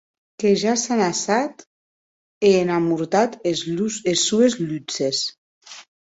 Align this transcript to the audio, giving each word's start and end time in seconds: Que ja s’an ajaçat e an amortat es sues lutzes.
Que 0.43 0.51
ja 0.61 0.71
s’an 0.83 1.01
ajaçat 1.09 1.55
e 2.49 2.51
an 2.63 2.69
amortat 2.79 3.31
es 3.51 3.63
sues 4.25 4.53
lutzes. 4.67 5.17